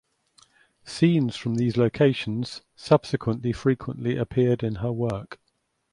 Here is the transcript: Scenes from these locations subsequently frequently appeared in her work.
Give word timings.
Scenes 0.83 1.35
from 1.35 1.53
these 1.57 1.77
locations 1.77 2.63
subsequently 2.75 3.51
frequently 3.51 4.17
appeared 4.17 4.63
in 4.63 4.77
her 4.77 4.91
work. 4.91 5.39